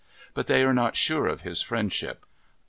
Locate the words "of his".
1.27-1.61